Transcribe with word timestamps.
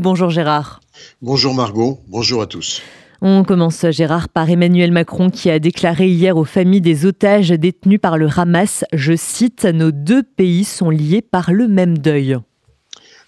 Bonjour 0.00 0.30
Gérard. 0.30 0.78
Bonjour 1.22 1.54
Margot, 1.54 1.98
bonjour 2.06 2.40
à 2.40 2.46
tous. 2.46 2.82
On 3.20 3.42
commence 3.42 3.84
Gérard 3.90 4.28
par 4.28 4.48
Emmanuel 4.48 4.92
Macron 4.92 5.28
qui 5.28 5.50
a 5.50 5.58
déclaré 5.58 6.06
hier 6.06 6.36
aux 6.36 6.44
familles 6.44 6.80
des 6.80 7.04
otages 7.04 7.48
détenus 7.50 7.98
par 8.00 8.16
le 8.16 8.28
Hamas, 8.28 8.84
je 8.92 9.16
cite, 9.16 9.64
Nos 9.64 9.90
deux 9.90 10.22
pays 10.22 10.62
sont 10.62 10.90
liés 10.90 11.20
par 11.20 11.50
le 11.52 11.66
même 11.66 11.98
deuil. 11.98 12.38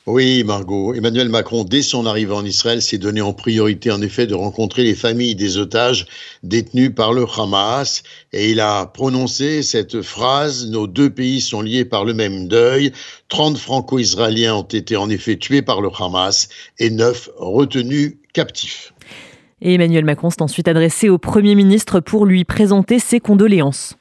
Oui, 0.06 0.44
Margot. 0.44 0.94
Emmanuel 0.94 1.28
Macron, 1.28 1.62
dès 1.62 1.82
son 1.82 2.06
arrivée 2.06 2.32
en 2.32 2.44
Israël, 2.44 2.80
s'est 2.80 2.96
donné 2.96 3.20
en 3.20 3.34
priorité, 3.34 3.90
en 3.90 4.00
effet, 4.00 4.26
de 4.26 4.34
rencontrer 4.34 4.82
les 4.82 4.94
familles 4.94 5.34
des 5.34 5.58
otages 5.58 6.06
détenus 6.42 6.90
par 6.94 7.12
le 7.12 7.26
Hamas. 7.36 8.02
Et 8.32 8.50
il 8.50 8.60
a 8.60 8.86
prononcé 8.86 9.62
cette 9.62 10.00
phrase 10.00 10.66
Nos 10.70 10.86
deux 10.86 11.10
pays 11.10 11.42
sont 11.42 11.60
liés 11.60 11.84
par 11.84 12.06
le 12.06 12.14
même 12.14 12.48
deuil. 12.48 12.92
30 13.28 13.58
franco-israéliens 13.58 14.54
ont 14.54 14.62
été 14.62 14.96
en 14.96 15.10
effet 15.10 15.36
tués 15.36 15.62
par 15.62 15.82
le 15.82 15.90
Hamas 15.96 16.48
et 16.78 16.88
9 16.88 17.30
retenus 17.36 18.16
captifs. 18.32 18.94
Emmanuel 19.60 20.06
Macron 20.06 20.30
s'est 20.30 20.40
ensuite 20.40 20.68
adressé 20.68 21.10
au 21.10 21.18
Premier 21.18 21.54
ministre 21.54 22.00
pour 22.00 22.24
lui 22.24 22.44
présenter 22.44 22.98
ses 22.98 23.20
condoléances. 23.20 23.96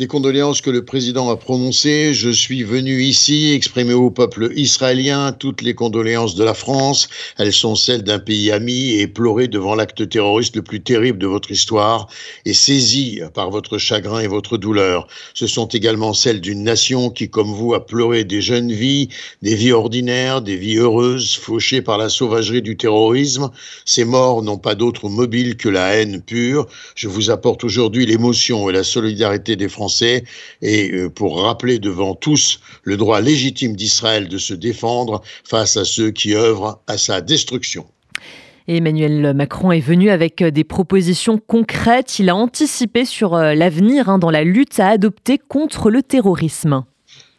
Des 0.00 0.06
condoléances 0.06 0.62
que 0.62 0.70
le 0.70 0.82
président 0.82 1.28
a 1.28 1.36
prononcées. 1.36 2.14
Je 2.14 2.30
suis 2.30 2.62
venu 2.62 3.02
ici 3.02 3.52
exprimer 3.52 3.92
au 3.92 4.10
peuple 4.10 4.50
israélien 4.56 5.32
toutes 5.32 5.60
les 5.60 5.74
condoléances 5.74 6.36
de 6.36 6.42
la 6.42 6.54
France. 6.54 7.06
Elles 7.36 7.52
sont 7.52 7.74
celles 7.74 8.02
d'un 8.02 8.18
pays 8.18 8.50
ami 8.50 8.92
et 8.92 9.06
pleurer 9.06 9.46
devant 9.46 9.74
l'acte 9.74 10.08
terroriste 10.08 10.56
le 10.56 10.62
plus 10.62 10.80
terrible 10.80 11.18
de 11.18 11.26
votre 11.26 11.50
histoire 11.50 12.08
et 12.46 12.54
saisi 12.54 13.20
par 13.34 13.50
votre 13.50 13.76
chagrin 13.76 14.20
et 14.20 14.26
votre 14.26 14.56
douleur. 14.56 15.06
Ce 15.34 15.46
sont 15.46 15.66
également 15.66 16.14
celles 16.14 16.40
d'une 16.40 16.62
nation 16.62 17.10
qui, 17.10 17.28
comme 17.28 17.52
vous, 17.52 17.74
a 17.74 17.84
pleuré 17.84 18.24
des 18.24 18.40
jeunes 18.40 18.72
vies, 18.72 19.10
des 19.42 19.54
vies 19.54 19.72
ordinaires, 19.72 20.40
des 20.40 20.56
vies 20.56 20.78
heureuses, 20.78 21.36
fauchées 21.36 21.82
par 21.82 21.98
la 21.98 22.08
sauvagerie 22.08 22.62
du 22.62 22.78
terrorisme. 22.78 23.50
Ces 23.84 24.06
morts 24.06 24.42
n'ont 24.42 24.56
pas 24.56 24.74
d'autre 24.74 25.10
mobile 25.10 25.58
que 25.58 25.68
la 25.68 25.94
haine 25.96 26.22
pure. 26.22 26.66
Je 26.94 27.08
vous 27.08 27.28
apporte 27.28 27.64
aujourd'hui 27.64 28.06
l'émotion 28.06 28.70
et 28.70 28.72
la 28.72 28.82
solidarité 28.82 29.56
des 29.56 29.68
Français 29.68 29.89
et 30.62 30.90
euh, 30.92 31.10
pour 31.10 31.42
rappeler 31.42 31.78
devant 31.78 32.14
tous 32.14 32.60
le 32.82 32.96
droit 32.96 33.20
légitime 33.20 33.76
d'Israël 33.76 34.28
de 34.28 34.38
se 34.38 34.54
défendre 34.54 35.22
face 35.44 35.76
à 35.76 35.84
ceux 35.84 36.10
qui 36.10 36.34
œuvrent 36.34 36.80
à 36.86 36.98
sa 36.98 37.20
destruction. 37.20 37.86
Emmanuel 38.68 39.34
Macron 39.34 39.72
est 39.72 39.80
venu 39.80 40.10
avec 40.10 40.42
des 40.44 40.64
propositions 40.64 41.38
concrètes. 41.38 42.18
Il 42.18 42.28
a 42.28 42.36
anticipé 42.36 43.04
sur 43.04 43.34
euh, 43.34 43.54
l'avenir 43.54 44.08
hein, 44.08 44.18
dans 44.18 44.30
la 44.30 44.44
lutte 44.44 44.78
à 44.78 44.88
adopter 44.88 45.38
contre 45.38 45.90
le 45.90 46.02
terrorisme. 46.02 46.84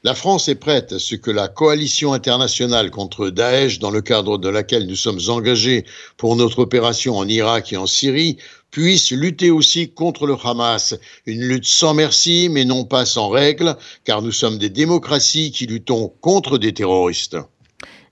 La 0.03 0.15
France 0.15 0.49
est 0.49 0.55
prête 0.55 0.93
à 0.93 0.99
ce 0.99 1.13
que 1.13 1.29
la 1.29 1.47
coalition 1.47 2.11
internationale 2.11 2.89
contre 2.89 3.29
Daesh, 3.29 3.77
dans 3.77 3.91
le 3.91 4.01
cadre 4.01 4.39
de 4.39 4.49
laquelle 4.49 4.87
nous 4.87 4.95
sommes 4.95 5.19
engagés 5.27 5.85
pour 6.17 6.35
notre 6.35 6.57
opération 6.57 7.17
en 7.17 7.27
Irak 7.27 7.71
et 7.71 7.77
en 7.77 7.85
Syrie, 7.85 8.37
puisse 8.71 9.11
lutter 9.11 9.51
aussi 9.51 9.91
contre 9.91 10.25
le 10.25 10.35
Hamas. 10.41 10.97
Une 11.25 11.41
lutte 11.41 11.65
sans 11.65 11.93
merci, 11.93 12.49
mais 12.49 12.65
non 12.65 12.85
pas 12.85 13.05
sans 13.05 13.29
règles, 13.29 13.75
car 14.05 14.21
nous 14.21 14.31
sommes 14.31 14.57
des 14.57 14.69
démocraties 14.69 15.51
qui 15.51 15.67
luttons 15.67 16.11
contre 16.21 16.57
des 16.57 16.73
terroristes. 16.73 17.37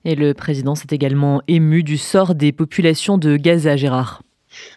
Et 0.04 0.14
le 0.14 0.32
président 0.32 0.74
s'est 0.74 0.88
également 0.90 1.42
ému 1.48 1.82
du 1.82 1.98
sort 1.98 2.34
des 2.34 2.52
populations 2.52 3.18
de 3.18 3.36
Gaza, 3.36 3.76
Gérard. 3.76 4.22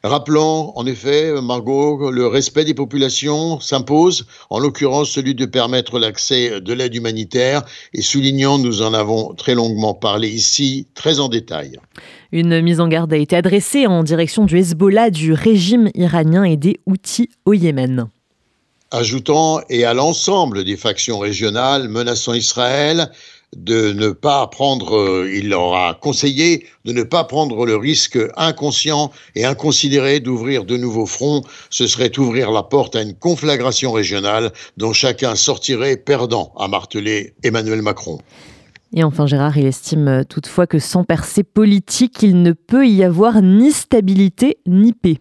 Rappelons, 0.03 0.71
en 0.75 0.85
effet, 0.85 1.33
Margot, 1.41 2.11
le 2.11 2.27
respect 2.27 2.65
des 2.65 2.73
populations 2.73 3.59
s'impose, 3.59 4.25
en 4.49 4.59
l'occurrence 4.59 5.09
celui 5.09 5.35
de 5.35 5.45
permettre 5.45 5.99
l'accès 5.99 6.61
de 6.61 6.73
l'aide 6.73 6.95
humanitaire, 6.95 7.63
et 7.93 8.01
soulignons, 8.01 8.57
nous 8.57 8.81
en 8.81 8.93
avons 8.93 9.33
très 9.33 9.55
longuement 9.55 9.93
parlé 9.93 10.29
ici, 10.29 10.87
très 10.93 11.19
en 11.19 11.29
détail. 11.29 11.77
Une 12.31 12.61
mise 12.61 12.79
en 12.79 12.87
garde 12.87 13.13
a 13.13 13.17
été 13.17 13.35
adressée 13.35 13.87
en 13.87 14.03
direction 14.03 14.45
du 14.45 14.57
Hezbollah, 14.57 15.09
du 15.09 15.33
régime 15.33 15.89
iranien 15.95 16.43
et 16.43 16.57
des 16.57 16.79
Houthis 16.85 17.29
au 17.45 17.53
Yémen 17.53 18.07
ajoutant 18.93 19.59
et 19.69 19.85
à 19.85 19.93
l'ensemble 19.93 20.63
des 20.63 20.77
factions 20.77 21.17
régionales 21.17 21.89
menaçant 21.89 22.33
Israël 22.33 23.09
de 23.55 23.93
ne 23.93 24.09
pas 24.09 24.47
prendre, 24.47 24.97
euh, 24.97 25.31
il 25.33 25.49
leur 25.49 25.73
a 25.73 25.93
conseillé 25.93 26.65
de 26.85 26.91
ne 26.91 27.03
pas 27.03 27.23
prendre 27.23 27.65
le 27.65 27.75
risque 27.75 28.17
inconscient 28.35 29.11
et 29.35 29.45
inconsidéré 29.45 30.19
d'ouvrir 30.19 30.65
de 30.65 30.77
nouveaux 30.77 31.05
fronts. 31.05 31.43
Ce 31.69 31.87
serait 31.87 32.17
ouvrir 32.17 32.51
la 32.51 32.63
porte 32.63 32.95
à 32.95 33.01
une 33.01 33.13
conflagration 33.13 33.91
régionale 33.91 34.51
dont 34.77 34.93
chacun 34.93 35.35
sortirait 35.35 35.97
perdant, 35.97 36.53
a 36.57 36.67
martelé 36.67 37.33
Emmanuel 37.43 37.81
Macron. 37.81 38.19
Et 38.95 39.03
enfin, 39.03 39.25
Gérard, 39.25 39.57
il 39.57 39.65
estime 39.65 40.23
toutefois 40.29 40.67
que 40.67 40.77
sans 40.77 41.03
percée 41.03 41.43
politique, 41.43 42.21
il 42.21 42.41
ne 42.41 42.51
peut 42.51 42.87
y 42.87 43.03
avoir 43.03 43.41
ni 43.41 43.71
stabilité 43.71 44.59
ni 44.67 44.93
paix. 44.93 45.17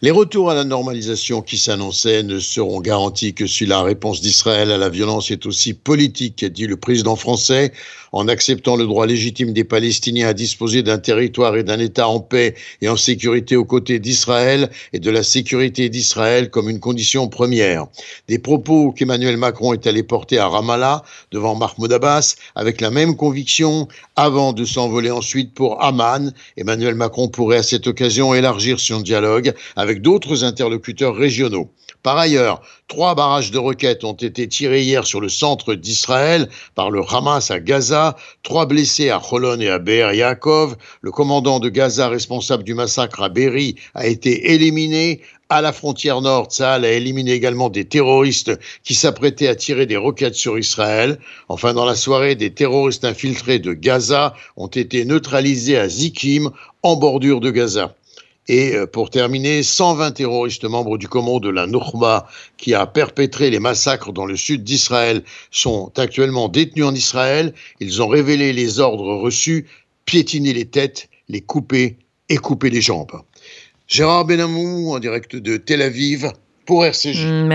Les 0.00 0.10
retours 0.10 0.50
à 0.50 0.54
la 0.54 0.64
normalisation 0.64 1.42
qui 1.42 1.56
s'annonçaient 1.56 2.22
ne 2.22 2.40
seront 2.40 2.80
garantis 2.80 3.34
que 3.34 3.46
si 3.46 3.66
la 3.66 3.82
réponse 3.82 4.20
d'Israël 4.20 4.72
à 4.72 4.78
la 4.78 4.88
violence 4.88 5.30
est 5.30 5.46
aussi 5.46 5.74
politique, 5.74 6.44
dit 6.44 6.66
le 6.66 6.76
président 6.76 7.16
français, 7.16 7.72
en 8.12 8.28
acceptant 8.28 8.76
le 8.76 8.84
droit 8.84 9.06
légitime 9.06 9.52
des 9.52 9.64
Palestiniens 9.64 10.28
à 10.28 10.32
disposer 10.34 10.82
d'un 10.82 10.98
territoire 10.98 11.56
et 11.56 11.62
d'un 11.62 11.78
État 11.78 12.08
en 12.08 12.20
paix 12.20 12.54
et 12.82 12.88
en 12.88 12.96
sécurité 12.96 13.56
aux 13.56 13.64
côtés 13.64 13.98
d'Israël 13.98 14.70
et 14.92 14.98
de 14.98 15.10
la 15.10 15.22
sécurité 15.22 15.88
d'Israël 15.88 16.50
comme 16.50 16.68
une 16.68 16.80
condition 16.80 17.28
première. 17.28 17.86
Des 18.28 18.38
propos 18.38 18.92
qu'Emmanuel 18.92 19.38
Macron 19.38 19.72
est 19.72 19.86
allé 19.86 20.02
porter 20.02 20.38
à 20.38 20.48
Ramallah 20.48 21.02
devant 21.30 21.54
Mahmoud 21.54 21.92
Abbas 21.92 22.34
avec 22.54 22.80
la 22.80 22.90
même 22.90 23.16
conviction 23.16 23.88
avant 24.16 24.52
de 24.52 24.64
s'envoler 24.64 25.10
ensuite 25.10 25.54
pour 25.54 25.82
Amman. 25.82 26.32
Emmanuel 26.56 26.94
Macron 26.94 27.28
pourrait 27.28 27.58
à 27.58 27.62
cette 27.62 27.86
occasion 27.86 28.34
élargir 28.34 28.78
son 28.78 29.00
dialogue 29.00 29.51
avec 29.76 30.02
d'autres 30.02 30.44
interlocuteurs 30.44 31.14
régionaux. 31.14 31.70
Par 32.02 32.18
ailleurs, 32.18 32.62
trois 32.88 33.14
barrages 33.14 33.52
de 33.52 33.58
roquettes 33.58 34.02
ont 34.02 34.12
été 34.12 34.48
tirés 34.48 34.82
hier 34.82 35.06
sur 35.06 35.20
le 35.20 35.28
centre 35.28 35.74
d'Israël 35.74 36.48
par 36.74 36.90
le 36.90 37.00
Hamas 37.08 37.52
à 37.52 37.60
Gaza, 37.60 38.16
trois 38.42 38.66
blessés 38.66 39.10
à 39.10 39.22
Holon 39.30 39.60
et 39.60 39.68
à 39.68 39.78
Be'er 39.78 40.12
Yaakov. 40.12 40.76
Le 41.00 41.12
commandant 41.12 41.60
de 41.60 41.68
Gaza 41.68 42.08
responsable 42.08 42.64
du 42.64 42.74
massacre 42.74 43.22
à 43.22 43.28
Berry 43.28 43.76
a 43.94 44.06
été 44.06 44.52
éliminé. 44.52 45.20
À 45.48 45.60
la 45.60 45.72
frontière 45.72 46.22
nord, 46.22 46.46
Tzal 46.46 46.84
a 46.84 46.90
éliminé 46.90 47.32
également 47.32 47.68
des 47.68 47.84
terroristes 47.84 48.58
qui 48.82 48.94
s'apprêtaient 48.94 49.48
à 49.48 49.54
tirer 49.54 49.86
des 49.86 49.98
roquettes 49.98 50.34
sur 50.34 50.58
Israël. 50.58 51.18
Enfin, 51.48 51.74
dans 51.74 51.84
la 51.84 51.94
soirée, 51.94 52.34
des 52.34 52.52
terroristes 52.52 53.04
infiltrés 53.04 53.58
de 53.58 53.74
Gaza 53.74 54.34
ont 54.56 54.68
été 54.68 55.04
neutralisés 55.04 55.76
à 55.76 55.88
Zikim, 55.88 56.50
en 56.82 56.96
bordure 56.96 57.40
de 57.40 57.50
Gaza. 57.50 57.94
Et 58.48 58.74
euh, 58.74 58.86
pour 58.86 59.10
terminer, 59.10 59.62
120 59.62 60.12
terroristes 60.12 60.64
membres 60.64 60.98
du 60.98 61.08
commando 61.08 61.40
de 61.40 61.50
la 61.50 61.66
Nourma 61.66 62.26
qui 62.56 62.74
a 62.74 62.86
perpétré 62.86 63.50
les 63.50 63.60
massacres 63.60 64.12
dans 64.12 64.26
le 64.26 64.36
sud 64.36 64.64
d'Israël 64.64 65.22
sont 65.50 65.92
actuellement 65.96 66.48
détenus 66.48 66.84
en 66.84 66.94
Israël. 66.94 67.54
Ils 67.80 68.02
ont 68.02 68.08
révélé 68.08 68.52
les 68.52 68.80
ordres 68.80 69.14
reçus, 69.14 69.68
piétiner 70.06 70.52
les 70.52 70.64
têtes, 70.64 71.08
les 71.28 71.40
couper 71.40 71.96
et 72.28 72.36
couper 72.36 72.70
les 72.70 72.80
jambes. 72.80 73.12
Gérard 73.86 74.24
Benamou 74.24 74.92
en 74.92 74.98
direct 74.98 75.36
de 75.36 75.56
Tel 75.56 75.82
Aviv 75.82 76.32
pour 76.66 76.84
RCG. 76.84 77.48